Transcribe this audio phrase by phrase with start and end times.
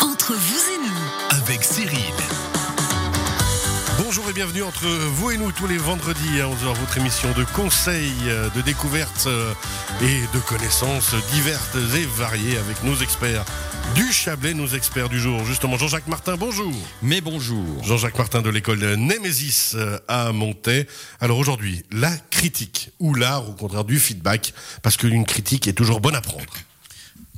[0.00, 2.14] Entre vous et nous, avec Cyril.
[3.98, 7.44] Bonjour et bienvenue entre vous et nous tous les vendredis à 11h, votre émission de
[7.44, 8.12] conseils,
[8.54, 9.54] de découvertes euh,
[10.02, 13.44] et de connaissances diverses et variées avec nos experts
[13.94, 15.44] du Chablais, nos experts du jour.
[15.44, 16.72] Justement, Jean-Jacques Martin, bonjour.
[17.02, 17.82] Mais bonjour.
[17.84, 20.86] Jean-Jacques Martin de l'école Némésis euh, à Montaix.
[21.20, 24.52] Alors aujourd'hui, la critique ou l'art au contraire du feedback,
[24.82, 26.52] parce qu'une critique est toujours bonne à prendre.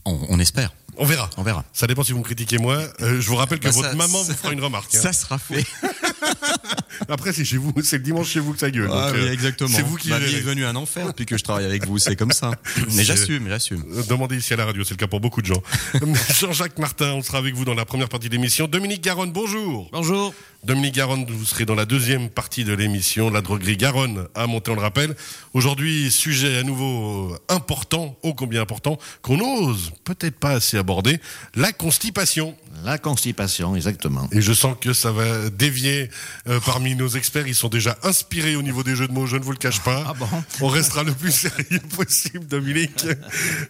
[0.05, 0.73] On, on espère.
[0.97, 1.29] On verra.
[1.37, 1.65] On verra.
[1.73, 2.77] Ça dépend si vous me critiquez moi.
[3.01, 4.95] Euh, je vous rappelle que Bah, votre ça- maman ça- vous fera une remarque.
[4.95, 5.01] hein.
[5.01, 5.65] Ça sera fait.
[7.09, 8.89] Après, c'est chez vous, c'est le dimanche chez vous que ça gueule.
[8.93, 9.69] Ah donc, oui, euh, exactement.
[9.75, 10.39] C'est vous qui Ma vie gérez.
[10.39, 11.99] est devenue un enfer depuis que je travaille avec vous.
[11.99, 12.53] C'est comme ça.
[12.95, 13.83] Mais j'assume, j'assume.
[13.93, 15.63] Euh, Demandez ici à la radio, c'est le cas pour beaucoup de gens.
[16.39, 18.69] Jean-Jacques Martin, on sera avec vous dans la première partie de l'émission.
[18.69, 19.89] Dominique Garonne, bonjour.
[19.93, 20.33] Bonjour.
[20.65, 24.71] Dominique Garonne, vous serez dans la deuxième partie de l'émission, la droguerie Garonne à monter,
[24.71, 25.15] on le rappelle.
[25.53, 31.21] Aujourd'hui, sujet à nouveau important, ô combien important, qu'on ose peut-être pas assez aborder,
[31.55, 32.57] la constipation.
[32.83, 34.27] La constipation, exactement.
[34.33, 36.11] Et je sens que ça va dévier
[36.49, 37.47] euh, parmi nos experts.
[37.47, 39.81] Ils sont déjà inspirés au niveau des jeux de mots, je ne vous le cache
[39.81, 40.03] pas.
[40.09, 40.27] Ah bon
[40.63, 43.05] On restera le plus sérieux possible, Dominique,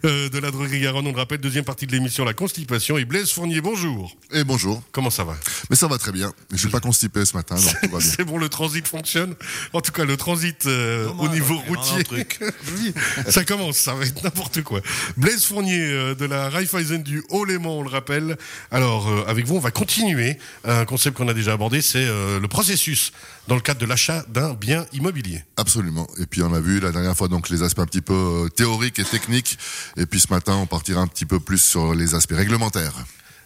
[0.05, 1.08] euh, de la droguerie Garonne.
[1.08, 2.98] On le rappelle, deuxième partie de l'émission, la constipation.
[2.98, 4.17] Et Blaise Fournier, bonjour.
[4.33, 4.81] Et bonjour.
[4.92, 5.36] Comment ça va?
[5.70, 6.33] Mais ça va très bien.
[6.53, 8.01] Je pas constipé ce matin, donc tout va bien.
[8.17, 9.35] C'est bon, le transit fonctionne.
[9.73, 12.05] En tout cas, le transit euh, au niveau routier.
[13.31, 14.81] Ça commence, ça va être n'importe quoi.
[15.17, 18.37] Blaise Fournier euh, de la Raiffeisen du Haut-Léman, on le rappelle.
[18.71, 22.39] Alors, euh, avec vous, on va continuer un concept qu'on a déjà abordé, c'est euh,
[22.39, 23.13] le processus
[23.48, 25.43] dans le cadre de l'achat d'un bien immobilier.
[25.57, 26.07] Absolument.
[26.19, 28.48] Et puis on a vu la dernière fois donc les aspects un petit peu euh,
[28.48, 29.59] théoriques et techniques.
[29.97, 32.95] Et puis ce matin, on partira un petit peu plus sur les aspects réglementaires.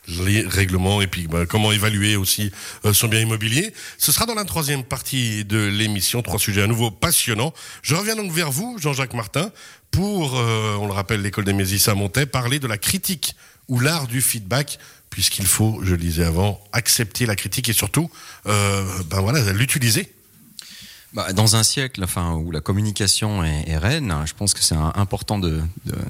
[0.09, 2.51] Les règlements et puis bah, comment évaluer aussi
[2.85, 3.73] euh, son bien immobilier.
[3.99, 7.53] Ce sera dans la troisième partie de l'émission, trois sujets à nouveau passionnants.
[7.83, 9.51] Je reviens donc vers vous, Jean-Jacques Martin,
[9.91, 13.35] pour, euh, on le rappelle, l'école des Mésis à Montaix, parler de la critique
[13.69, 14.79] ou l'art du feedback,
[15.11, 18.11] puisqu'il faut, je le disais avant, accepter la critique et surtout,
[18.47, 20.13] euh, ben voilà, l'utiliser.
[21.15, 24.75] Bah, dans un siècle, enfin, où la communication est, est reine, je pense que c'est
[24.75, 25.41] important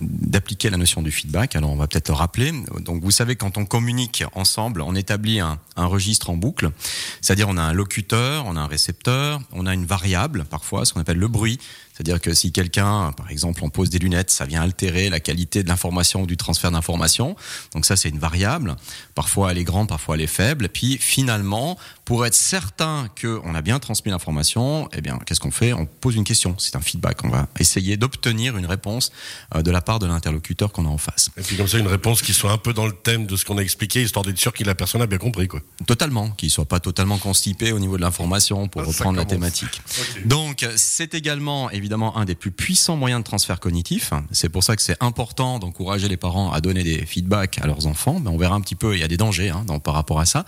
[0.01, 1.55] d'appliquer la notion du feedback.
[1.55, 2.53] Alors, on va peut-être le rappeler.
[2.81, 6.73] Donc, vous savez, quand on communique ensemble, on établit un, un registre en boucle.
[7.21, 10.95] C'est-à-dire, on a un locuteur, on a un récepteur, on a une variable, parfois, ce
[10.95, 11.61] qu'on appelle le bruit.
[11.99, 15.65] C'est-à-dire que si quelqu'un, par exemple, on pose des lunettes, ça vient altérer la qualité
[15.65, 17.35] de l'information ou du transfert d'information.
[17.75, 18.77] Donc ça, c'est une variable.
[19.17, 20.69] Parfois, elle est grande, parfois, elle est faible.
[20.69, 25.73] Puis, finalement, pour être certain qu'on a bien transmis l'information, eh bien, qu'est-ce qu'on fait?
[25.73, 26.55] On pose une question.
[26.59, 27.25] C'est un feedback.
[27.25, 29.11] On va essayer d'obtenir une réponse
[29.57, 31.31] euh, de la part de l'interlocuteur qu'on a en face.
[31.37, 33.45] Et puis comme ça, une réponse qui soit un peu dans le thème de ce
[33.45, 35.49] qu'on a expliqué, histoire d'être sûr que la personne a bien compris.
[35.49, 35.61] Quoi.
[35.85, 39.83] Totalement, qu'il soit pas totalement constipé au niveau de l'information pour Ah, reprendre la thématique.
[40.25, 44.13] Donc, c'est également évidemment un des plus puissants moyens de transfert cognitif.
[44.33, 47.87] C'est pour ça que c'est important d'encourager les parents à donner des feedbacks à leurs
[47.87, 48.21] enfants.
[48.21, 50.21] Mais on verra un petit peu, il y a des dangers hein, dans, par rapport
[50.21, 50.45] à ça,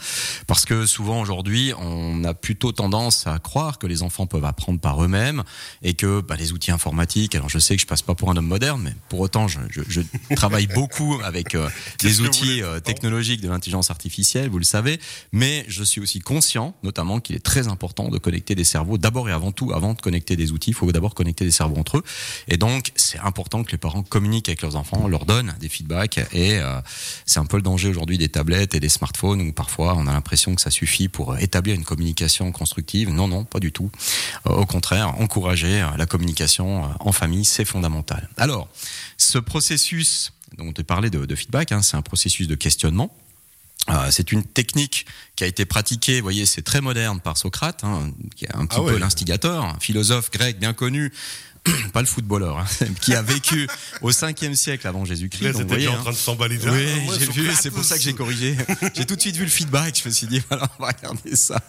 [0.46, 4.80] parce que souvent aujourd'hui, on a plutôt tendance à croire que les enfants peuvent apprendre
[4.80, 5.42] par eux-mêmes
[5.82, 7.34] et que bah, les outils informatiques.
[7.34, 9.60] Alors, je sais que je passe pas pour un homme moderne, mais pour autant, je,
[9.70, 10.00] je, je
[10.34, 11.68] travaille beaucoup avec euh,
[12.02, 15.00] les outils euh, non technologique de l'intelligence artificielle, vous le savez,
[15.32, 18.98] mais je suis aussi conscient, notamment, qu'il est très important de connecter des cerveaux.
[18.98, 21.76] D'abord et avant tout, avant de connecter des outils, il faut d'abord connecter des cerveaux
[21.76, 22.02] entre eux.
[22.48, 26.18] Et donc, c'est important que les parents communiquent avec leurs enfants, leur donnent des feedbacks.
[26.32, 26.80] Et euh,
[27.26, 30.12] c'est un peu le danger aujourd'hui des tablettes et des smartphones où parfois on a
[30.12, 33.10] l'impression que ça suffit pour euh, établir une communication constructive.
[33.10, 33.90] Non, non, pas du tout.
[34.46, 38.28] Euh, au contraire, encourager la communication en famille, c'est fondamental.
[38.36, 38.68] Alors,
[39.16, 43.10] ce processus dont on parlait de, de feedback, hein, c'est un processus de questionnement.
[43.88, 47.82] Euh, c'est une technique qui a été pratiquée, vous voyez, c'est très moderne par Socrate,
[47.82, 48.92] hein, qui est un petit Ah ouais.
[48.92, 51.12] peu l'instigateur, un philosophe grec bien connu,
[51.92, 52.64] pas le footballeur, hein,
[53.00, 53.68] qui a vécu
[54.00, 55.44] au 5e siècle avant Jésus-Christ.
[55.44, 55.98] Là, voyez, déjà en hein.
[55.98, 56.56] train de s'emballer.
[56.56, 58.56] Oui, Ah, ouais, j'ai vu, c'est pour ça que j'ai corrigé.
[58.94, 61.36] J'ai tout de suite vu le feedback, je me suis dit, voilà, on va regarder
[61.36, 61.60] ça.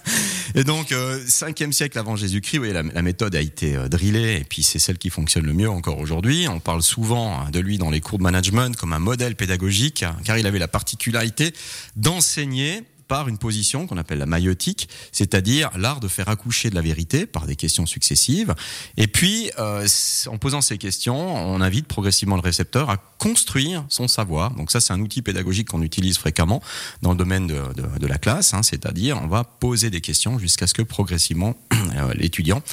[0.56, 3.88] Et donc, euh, 5e siècle avant Jésus-Christ, vous voyez, la, la méthode a été euh,
[3.88, 6.47] drillée, et puis c'est celle qui fonctionne le mieux encore aujourd'hui.
[6.47, 10.03] On parle souvent hein, de lui dans les cours de management comme un modèle pédagogique,
[10.03, 11.53] hein, car il avait la particularité
[11.96, 16.81] d'enseigner par une position qu'on appelle la maïotique, c'est-à-dire l'art de faire accoucher de la
[16.81, 18.55] vérité par des questions successives.
[18.96, 19.85] Et puis, euh,
[20.28, 24.52] en posant ces questions, on invite progressivement le récepteur à construire son savoir.
[24.52, 26.61] Donc ça, c'est un outil pédagogique qu'on utilise fréquemment
[27.02, 30.73] dans le domaine de, la classe, hein, c'est-à-dire on va poser des questions jusqu'à ce
[30.73, 32.64] que progressivement euh, l'étudiant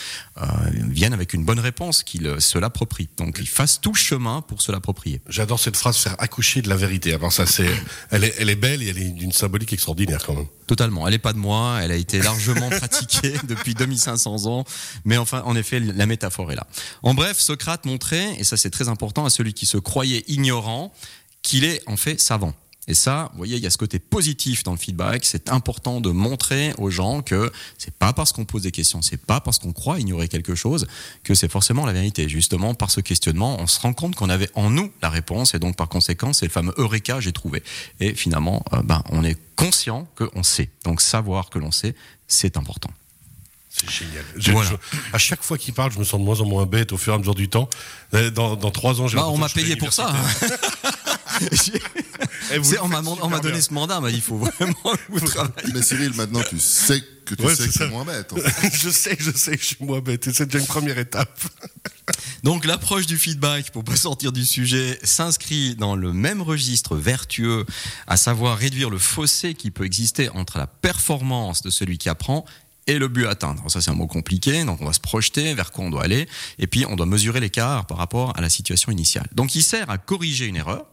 [0.41, 0.47] euh,
[0.89, 3.09] vienne avec une bonne réponse, qu'il se l'approprie.
[3.17, 5.21] Donc il fasse tout chemin pour se l'approprier.
[5.29, 7.13] J'adore cette phrase, faire accoucher de la vérité.
[7.13, 7.69] Alors ça, c'est,
[8.11, 10.28] elle est, elle est belle et elle est d'une symbolique extraordinaire
[10.67, 11.07] Totalement.
[11.07, 11.79] Elle n'est pas de moi.
[11.83, 14.65] Elle a été largement pratiquée depuis 2500 ans.
[15.05, 16.67] Mais enfin, en effet, la métaphore est là.
[17.03, 20.93] En bref, Socrate montrait, et ça c'est très important, à celui qui se croyait ignorant,
[21.43, 22.55] qu'il est en fait savant.
[22.89, 25.25] Et ça, vous voyez, il y a ce côté positif dans le feedback.
[25.27, 29.19] C'est important de montrer aux gens que c'est pas parce qu'on pose des questions, c'est
[29.25, 30.87] pas parce qu'on croit ignorer quelque chose
[31.23, 32.29] que c'est forcément la vérité.
[32.31, 35.59] Justement, par ce questionnement, on se rend compte qu'on avait en nous la réponse et
[35.59, 37.63] donc par conséquent, c'est le fameux Eureka, j'ai trouvé.
[38.01, 40.71] Et finalement, euh, ben, on est conscient qu'on sait.
[40.85, 41.95] Donc savoir que l'on sait,
[42.27, 42.91] c'est important.
[43.69, 44.25] C'est génial.
[44.55, 44.71] Voilà.
[44.71, 46.97] je- à chaque fois qu'il parle, je me sens de moins en moins bête au
[46.97, 47.69] fur et à mesure du temps.
[48.15, 50.11] Euh, Dans, dans trois ans, j'ai Bah, on m'a payé pour ça.
[52.83, 53.61] on m'a on donné bien.
[53.61, 54.75] ce mandat, m'a dit il faut vraiment
[55.09, 55.73] vous travaillez.
[55.75, 57.87] Mais Cyril, maintenant tu sais que tu Ouais, sais que c'est ça.
[57.89, 58.33] moins bête.
[58.33, 58.71] en fait.
[58.77, 60.27] je sais, je sais que je suis moins bête.
[60.27, 61.39] Et c'est déjà une première étape.
[62.43, 67.67] Donc l'approche du feedback, pour pas sortir du sujet, s'inscrit dans le même registre vertueux,
[68.07, 72.45] à savoir réduire le fossé qui peut exister entre la performance de celui qui apprend
[72.89, 73.61] et le but à atteindre.
[73.61, 76.03] Alors ça c'est un mot compliqué, donc on va se projeter vers quoi on doit
[76.03, 76.27] aller,
[76.59, 79.29] et puis on doit mesurer l'écart par rapport à la situation initiale.
[79.35, 80.87] Donc il sert à corriger une erreur.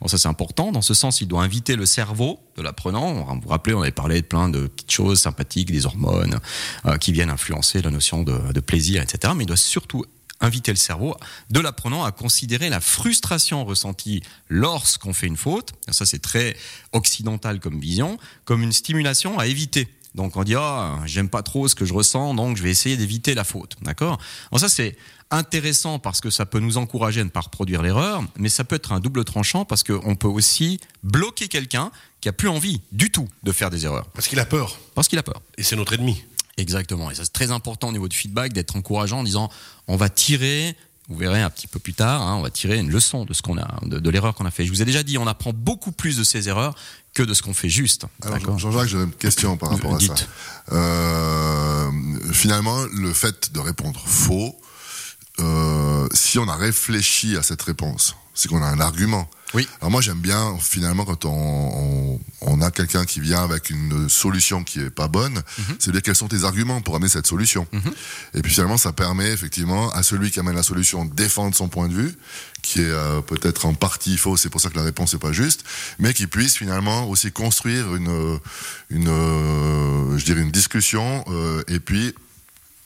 [0.00, 0.72] Bon, ça c'est important.
[0.72, 3.12] Dans ce sens, il doit inviter le cerveau de l'apprenant.
[3.12, 6.40] Vous vous rappelez, on avait parlé de plein de petites choses sympathiques, des hormones
[6.86, 9.34] euh, qui viennent influencer la notion de, de plaisir, etc.
[9.36, 10.04] Mais il doit surtout
[10.40, 11.16] inviter le cerveau
[11.50, 15.72] de l'apprenant à considérer la frustration ressentie lorsqu'on fait une faute.
[15.90, 16.56] Ça c'est très
[16.92, 19.88] occidental comme vision, comme une stimulation à éviter.
[20.14, 22.96] Donc on dit ah j'aime pas trop ce que je ressens, donc je vais essayer
[22.96, 24.18] d'éviter la faute, d'accord?
[24.50, 24.96] Alors ça c'est
[25.30, 28.74] intéressant parce que ça peut nous encourager à ne pas reproduire l'erreur, mais ça peut
[28.76, 33.10] être un double tranchant parce qu'on peut aussi bloquer quelqu'un qui a plus envie du
[33.12, 34.78] tout de faire des erreurs Parce qu'il a peur.
[34.94, 35.40] parce qu'il a peur.
[35.56, 36.22] Et c'est notre ennemi.
[36.56, 37.10] Exactement.
[37.10, 39.48] Et ça, c'est très important au niveau du feedback d'être encourageant en disant
[39.86, 40.76] on va tirer,
[41.10, 43.42] vous verrez un petit peu plus tard, hein, on va tirer une leçon de ce
[43.42, 44.64] qu'on a, de, de l'erreur qu'on a fait.
[44.64, 46.74] Je vous ai déjà dit, on apprend beaucoup plus de ces erreurs
[47.12, 48.06] que de ce qu'on fait juste.
[48.22, 50.14] Alors, Jean-Jacques, j'ai une question par rapport à ça.
[50.72, 51.90] Euh,
[52.32, 54.56] finalement, le fait de répondre faux,
[55.40, 59.28] euh, si on a réfléchi à cette réponse, c'est qu'on a un argument.
[59.54, 59.66] Oui.
[59.80, 64.08] Alors moi, j'aime bien finalement quand on, on, on a quelqu'un qui vient avec une
[64.08, 65.76] solution qui est pas bonne, Mhm.
[65.78, 67.66] c'est dire quels sont tes arguments pour amener cette solution.
[68.34, 71.68] Et puis finalement, ça permet effectivement à celui qui amène la solution de défendre son
[71.68, 72.14] point de vue,
[72.62, 75.32] qui est euh, peut-être en partie faux, c'est pour ça que la réponse n'est pas
[75.32, 75.64] juste,
[75.98, 78.38] mais qui puisse finalement aussi construire une,
[78.90, 82.14] une, euh, je dirais une discussion euh, et puis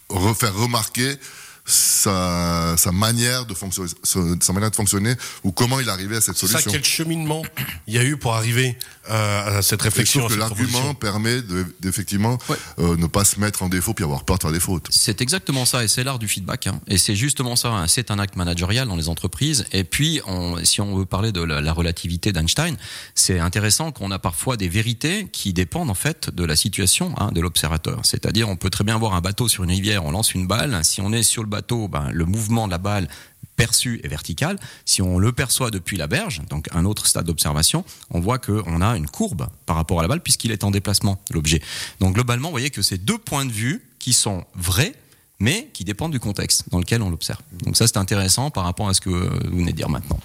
[0.09, 1.17] refaire remarquer
[1.65, 6.21] sa, sa manière de fonctionner, sa manière de fonctionner ou comment il est arrivé à
[6.21, 6.73] cette C'est ça, solution.
[6.73, 7.43] quel cheminement
[7.87, 8.77] il y a eu pour arriver
[9.11, 12.57] euh, à cette Et je réflexion trouve que l'argument permet de- d'effectivement Ouais.
[12.79, 14.89] euh, ne pas se mettre en défaut puis avoir peur de faire des fautes.
[14.91, 16.67] C'est exactement ça, et c'est l'art du feedback.
[16.67, 16.81] hein.
[16.87, 17.87] Et c'est justement ça, hein.
[17.89, 19.65] c'est un acte managérial dans les entreprises.
[19.73, 22.77] Et puis, on, si on veut parler de la, la relativité d'Einstein,
[23.15, 27.31] c'est intéressant qu'on a parfois des vérités qui dépendent en fait de la situation hein,
[27.33, 28.01] de l'observateur.
[28.05, 30.81] C'est-à-dire, on peut très bien voir un bateau sur une rivière, on lance une balle.
[30.85, 33.09] Si on est sur le bateau, ben, le mouvement de la balle
[33.57, 34.59] perçu est vertical.
[34.85, 38.81] Si on le perçoit depuis la berge, donc un autre stade d'observation, on voit qu'on
[38.81, 41.63] a une courbe par rapport à la balle puisqu'il est en déplacement, l'objet.
[42.01, 44.93] Donc globalement, vous voyez que c'est deux points de vue qui sont vrais,
[45.39, 47.41] mais qui dépendent du contexte dans lequel on l'observe.
[47.65, 49.11] Donc ça, c'est intéressant par rapport à ce que
[49.49, 50.19] vous venez de dire maintenant.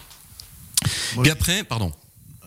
[1.16, 1.92] Moi, Puis après, pardon.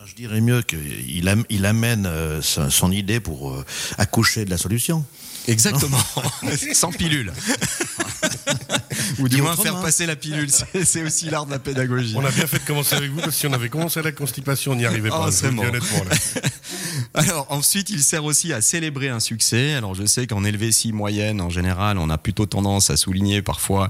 [0.05, 3.63] Je dirais mieux qu'il am- il amène euh, son, son idée pour euh,
[3.97, 5.05] accoucher de la solution.
[5.47, 5.97] Exactement,
[6.73, 7.31] sans pilule.
[9.19, 10.49] Ou du moins faire passer la pilule,
[10.83, 12.13] c'est aussi l'art de la pédagogie.
[12.17, 14.03] On a bien fait de commencer avec vous parce que si on avait commencé à
[14.03, 15.45] la constipation, on n'y arrivait Oh, pas.
[15.45, 16.15] honnêtement, là.
[17.13, 19.73] Alors ensuite, il sert aussi à célébrer un succès.
[19.73, 23.89] Alors je sais qu'en Helvétie moyenne, en général, on a plutôt tendance à souligner parfois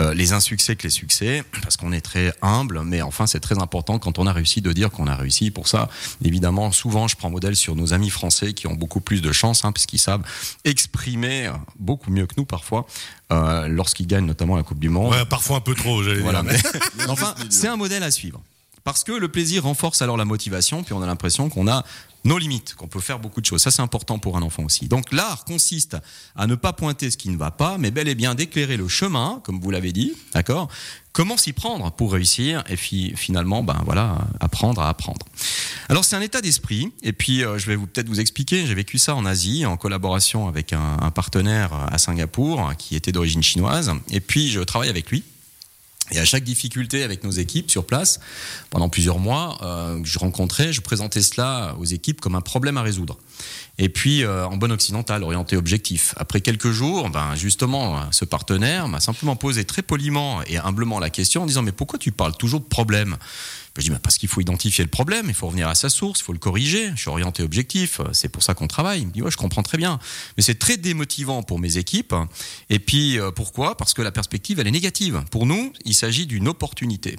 [0.00, 2.82] euh, les insuccès que les succès, parce qu'on est très humble.
[2.84, 5.50] Mais enfin, c'est très important quand on a réussi de dire qu'on a réussi.
[5.50, 5.88] Pour ça,
[6.24, 9.64] évidemment, souvent, je prends modèle sur nos amis français qui ont beaucoup plus de chance,
[9.64, 10.22] hein, puisqu'ils savent
[10.64, 12.86] exprimer beaucoup mieux que nous parfois
[13.32, 15.12] euh, lorsqu'ils gagnent notamment la Coupe du Monde.
[15.12, 16.42] Ouais, parfois un peu trop, j'allais Voilà.
[16.42, 16.52] dire.
[16.98, 18.40] Mais- enfin, c'est un modèle à suivre.
[18.84, 21.84] Parce que le plaisir renforce alors la motivation, puis on a l'impression qu'on a
[22.24, 23.62] nos limites, qu'on peut faire beaucoup de choses.
[23.62, 24.86] Ça, c'est important pour un enfant aussi.
[24.86, 25.96] Donc l'art consiste
[26.36, 28.86] à ne pas pointer ce qui ne va pas, mais bel et bien d'éclairer le
[28.86, 30.68] chemin, comme vous l'avez dit, d'accord?
[31.12, 35.26] Comment s'y prendre pour réussir et puis finalement, ben voilà, apprendre à apprendre?
[35.88, 38.66] Alors c'est un état d'esprit, et puis euh, je vais vous peut-être vous expliquer.
[38.66, 43.12] J'ai vécu ça en Asie en collaboration avec un, un partenaire à Singapour qui était
[43.12, 45.24] d'origine chinoise, et puis je travaille avec lui.
[46.12, 48.20] Et à chaque difficulté avec nos équipes sur place,
[48.70, 52.82] pendant plusieurs mois, euh, je rencontrais, je présentais cela aux équipes comme un problème à
[52.82, 53.18] résoudre.
[53.78, 56.14] Et puis, euh, en bon occidental, orienté objectif.
[56.16, 61.10] Après quelques jours, ben justement, ce partenaire m'a simplement posé très poliment et humblement la
[61.10, 63.16] question en disant Mais pourquoi tu parles toujours de problème?
[63.76, 66.20] Je dis Ben, Parce qu'il faut identifier le problème, il faut revenir à sa source,
[66.20, 66.90] il faut le corriger.
[66.94, 69.06] Je suis orienté objectif, c'est pour ça qu'on travaille.
[69.14, 69.98] Il me je comprends très bien.
[70.36, 72.14] Mais c'est très démotivant pour mes équipes.
[72.68, 73.76] Et puis, euh, pourquoi?
[73.76, 75.24] Parce que la perspective, elle est négative.
[75.30, 77.18] Pour nous, il s'agit d'une opportunité.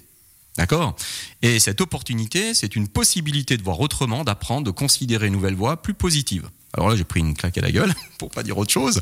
[0.57, 0.95] D'accord?
[1.41, 5.81] Et cette opportunité, c'est une possibilité de voir autrement, d'apprendre, de considérer une nouvelle voie
[5.81, 6.47] plus positive.
[6.75, 8.99] Alors là, j'ai pris une claque à la gueule, pour pas dire autre chose.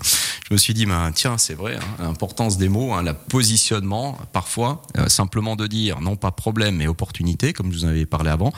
[0.47, 4.17] Je me suis dit, ben, tiens, c'est vrai, hein, l'importance des mots, hein, le positionnement,
[4.33, 8.05] parfois, euh, simplement de dire, non pas problème, mais opportunité, comme je vous en avais
[8.05, 8.51] parlé avant,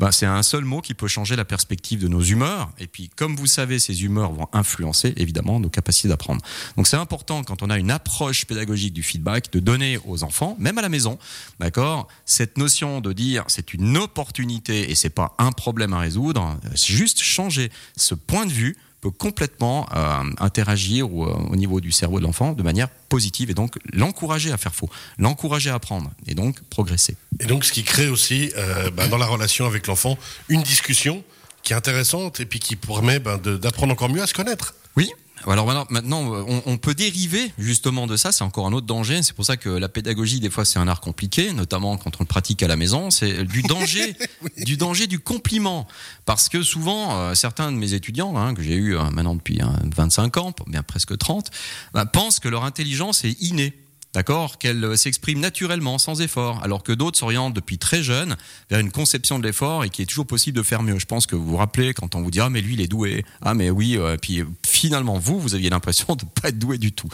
[0.00, 2.70] ben, c'est un seul mot qui peut changer la perspective de nos humeurs.
[2.78, 6.42] Et puis, comme vous savez, ces humeurs vont influencer, évidemment, nos capacités d'apprendre.
[6.76, 10.56] Donc, c'est important, quand on a une approche pédagogique du feedback, de donner aux enfants,
[10.58, 11.18] même à la maison,
[11.60, 16.58] d'accord, cette notion de dire, c'est une opportunité et c'est pas un problème à résoudre,
[16.74, 18.55] c'est juste changer ce point de vue
[19.00, 23.54] peut complètement euh, interagir au, au niveau du cerveau de l'enfant de manière positive et
[23.54, 27.16] donc l'encourager à faire faux, l'encourager à apprendre et donc progresser.
[27.40, 30.16] Et donc, ce qui crée aussi, euh, ben, dans la relation avec l'enfant,
[30.48, 31.22] une discussion
[31.62, 34.74] qui est intéressante et puis qui permet de- d'apprendre encore mieux à se connaître.
[34.96, 35.10] Oui.
[35.44, 38.32] Alors maintenant, on, on peut dériver justement de ça.
[38.32, 39.22] C'est encore un autre danger.
[39.22, 42.22] C'est pour ça que la pédagogie, des fois, c'est un art compliqué, notamment quand on
[42.22, 43.10] le pratique à la maison.
[43.10, 44.16] C'est du danger,
[44.64, 45.86] du danger du compliment,
[46.24, 49.60] parce que souvent, euh, certains de mes étudiants hein, que j'ai eu euh, maintenant depuis
[49.60, 51.50] hein, 25 ans, bien presque 30,
[51.92, 53.74] bah, pensent que leur intelligence est innée.
[54.16, 58.36] D'accord Qu'elle euh, s'exprime naturellement, sans effort, alors que d'autres s'orientent depuis très jeune
[58.70, 60.98] vers une conception de l'effort et qu'il est toujours possible de faire mieux.
[60.98, 62.86] Je pense que vous vous rappelez quand on vous dit ah mais lui il est
[62.86, 66.48] doué, ah mais oui, euh, puis euh, finalement vous vous aviez l'impression de ne pas
[66.48, 67.10] être doué du tout,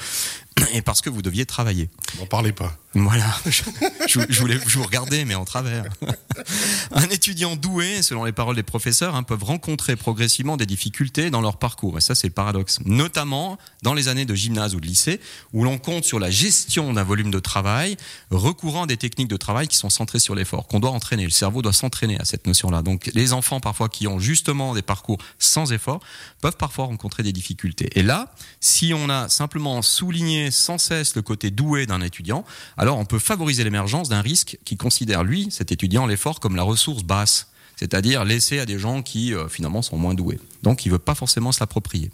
[0.72, 1.88] et parce que vous deviez travailler.
[2.18, 2.76] N'en parlez pas.
[2.94, 3.62] Voilà, je,
[4.06, 5.84] je, je voulais vous regardais mais en travers.
[6.92, 11.40] Un étudiant doué, selon les paroles des professeurs, hein, peuvent rencontrer progressivement des difficultés dans
[11.40, 11.98] leur parcours.
[11.98, 12.80] Et ça, c'est le paradoxe.
[12.84, 15.20] Notamment dans les années de gymnase ou de lycée,
[15.52, 17.96] où l'on compte sur la gestion d'un volume de travail,
[18.30, 21.24] recourant à des techniques de travail qui sont centrées sur l'effort, qu'on doit entraîner.
[21.24, 22.82] Le cerveau doit s'entraîner à cette notion-là.
[22.82, 26.00] Donc, les enfants, parfois, qui ont justement des parcours sans effort,
[26.40, 27.90] peuvent parfois rencontrer des difficultés.
[27.94, 32.44] Et là, si on a simplement souligné sans cesse le côté doué d'un étudiant,
[32.76, 36.62] alors on peut favoriser l'émergence d'un risque qui considère, lui, cet étudiant, l'effort comme la
[36.62, 37.48] ressource basse.
[37.76, 40.38] C'est-à-dire laisser à des gens qui euh, finalement sont moins doués.
[40.62, 42.12] Donc il veut pas forcément se l'approprier.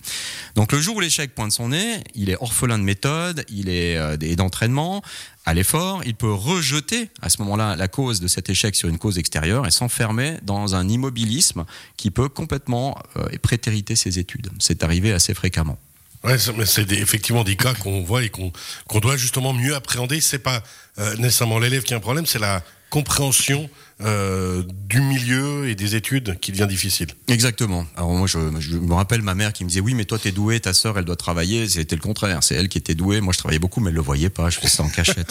[0.54, 3.98] Donc le jour où l'échec pointe son nez, il est orphelin de méthode, il est
[3.98, 5.02] euh, d'entraînement
[5.44, 8.96] à l'effort, il peut rejeter à ce moment-là la cause de cet échec sur une
[8.96, 11.66] cause extérieure et s'enfermer dans un immobilisme
[11.98, 14.50] qui peut complètement euh, prétériter ses études.
[14.58, 15.78] C'est arrivé assez fréquemment.
[16.24, 18.52] Ouais, c'est- mais c'est des- effectivement des cas qu'on voit et qu'on
[18.88, 20.20] qu'on doit justement mieux appréhender.
[20.20, 20.62] C'est pas
[20.98, 23.68] euh, nécessairement l'élève qui a un problème, c'est la compréhension
[24.00, 27.08] euh, du milieu et des études qui devient difficile.
[27.26, 27.84] Exactement.
[27.96, 30.30] Alors moi, je, je me rappelle ma mère qui me disait oui, mais toi t'es
[30.30, 31.68] doué, ta sœur elle doit travailler.
[31.68, 32.44] C'était le contraire.
[32.44, 33.20] C'est elle qui était douée.
[33.20, 34.50] Moi, je travaillais beaucoup, mais elle le voyait pas.
[34.50, 35.28] Je faisais ça en cachette.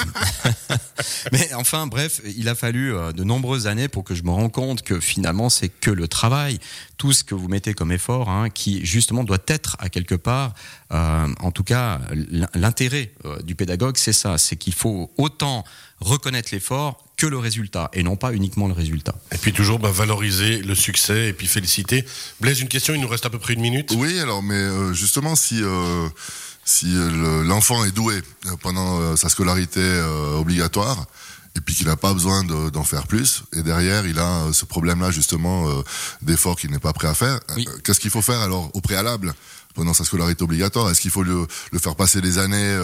[1.31, 4.51] mais enfin, bref, il a fallu euh, de nombreuses années pour que je me rende
[4.51, 6.59] compte que finalement, c'est que le travail,
[6.97, 10.53] tout ce que vous mettez comme effort, hein, qui justement doit être à quelque part,
[10.91, 12.01] euh, en tout cas,
[12.53, 15.63] l'intérêt du pédagogue, c'est ça, c'est qu'il faut autant
[15.99, 19.15] reconnaître l'effort que le résultat, et non pas uniquement le résultat.
[19.31, 22.05] Et puis toujours bah, valoriser le succès et puis féliciter.
[22.39, 23.91] Blaise, une question, il nous reste à peu près une minute.
[23.97, 26.07] Oui, alors, mais euh, justement, si, euh,
[26.65, 27.09] si euh,
[27.41, 28.21] le- l'enfant est doué
[28.61, 31.07] pendant euh, sa scolarité euh, obligatoire,
[31.55, 34.53] et puis qu'il n'a pas besoin de- d'en faire plus, et derrière, il a euh,
[34.53, 35.81] ce problème-là, justement, euh,
[36.21, 37.67] d'effort qu'il n'est pas prêt à faire, Oui.
[37.67, 39.33] euh, qu'est-ce qu'il faut faire alors au préalable
[39.73, 40.91] pendant sa scolarité obligatoire?
[40.91, 42.77] Est-ce qu'il faut le, le faire passer des années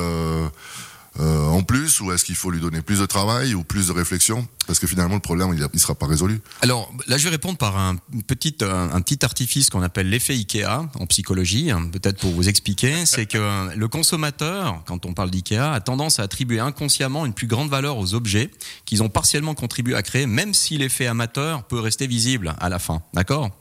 [1.19, 3.91] euh, en plus, ou est-ce qu'il faut lui donner plus de travail ou plus de
[3.91, 4.47] réflexion?
[4.65, 6.41] Parce que finalement, le problème, il ne sera pas résolu.
[6.61, 10.89] Alors là, je vais répondre par un petit, un, petit artifice qu'on appelle l'effet Ikea
[10.95, 13.05] en psychologie, hein, peut-être pour vous expliquer.
[13.05, 17.47] C'est que le consommateur, quand on parle d'Ikea, a tendance à attribuer inconsciemment une plus
[17.47, 18.49] grande valeur aux objets
[18.85, 22.79] qu'ils ont partiellement contribué à créer, même si l'effet amateur peut rester visible à la
[22.79, 23.03] fin.
[23.13, 23.51] D'accord?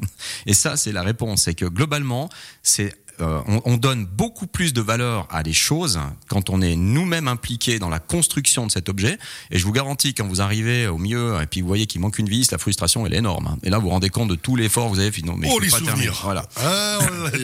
[0.47, 1.43] Et ça, c'est la réponse.
[1.43, 2.31] C'est que globalement,
[2.63, 2.95] c'est
[3.47, 7.79] on, on donne beaucoup plus de valeur à les choses quand on est nous-mêmes impliqués
[7.79, 9.19] dans la construction de cet objet.
[9.51, 12.19] Et je vous garantis, quand vous arrivez au milieu et puis vous voyez qu'il manque
[12.19, 13.47] une vis, la frustration elle est énorme.
[13.47, 13.59] hein.
[13.63, 15.23] Et là, vous vous rendez compte de tout l'effort que vous avez fait.
[15.23, 16.21] Non, mais oh, les pas souvenirs.
[16.25, 16.45] Voilà.
[16.57, 16.99] Ah,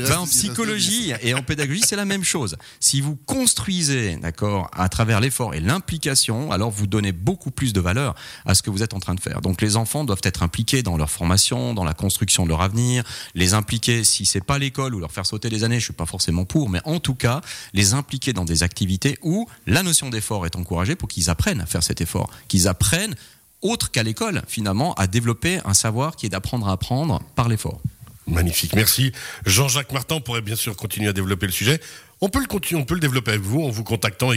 [0.08, 2.56] Ben, en psychologie et en pédagogie, c'est la même chose.
[2.80, 7.80] Si vous construisez, d'accord, à travers l'effort et l'implication, alors vous donnez beaucoup plus de
[7.80, 8.14] valeur
[8.46, 9.40] à ce que vous êtes en train de faire.
[9.40, 13.04] Donc les enfants doivent être impliqués dans leur formation, dans la construction de leur avenir,
[13.34, 16.44] les impliquer si c'est pas l'école ou leur faire sauter des je suis pas forcément
[16.44, 17.40] pour, mais en tout cas,
[17.72, 21.66] les impliquer dans des activités où la notion d'effort est encouragée pour qu'ils apprennent à
[21.66, 23.14] faire cet effort, qu'ils apprennent
[23.62, 27.80] autre qu'à l'école, finalement, à développer un savoir qui est d'apprendre à apprendre par l'effort.
[28.26, 29.12] Magnifique, merci.
[29.46, 31.80] Jean-Jacques Martin pourrait bien sûr continuer à développer le sujet.
[32.20, 34.32] On peut le continuer, on peut le développer avec vous en vous contactant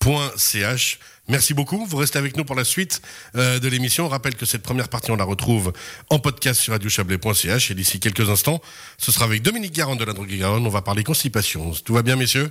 [0.00, 0.98] école-nemesis.ch.
[1.28, 1.86] Merci beaucoup.
[1.86, 3.02] Vous restez avec nous pour la suite
[3.36, 4.06] euh, de l'émission.
[4.06, 5.72] On rappelle que cette première partie, on la retrouve
[6.08, 8.60] en podcast sur radiochablais.ch et d'ici quelques instants,
[8.98, 10.66] ce sera avec Dominique Garonne de la Drogue Garonne.
[10.66, 11.72] On va parler constipation.
[11.84, 12.50] Tout va bien, messieurs?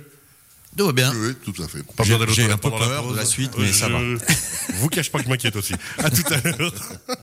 [0.78, 1.12] Tout va bien.
[1.14, 1.82] Oui, tout à fait.
[1.94, 3.98] Pas besoin d'aller pendant la peur la suite, mais ça va.
[4.74, 5.74] Vous cache pas que je m'inquiète aussi.
[5.98, 6.72] À tout à l'heure.